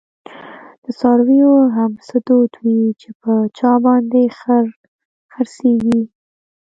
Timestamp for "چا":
3.57-3.71